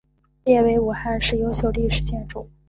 [0.43, 2.49] 列为武汉市优秀历史建筑。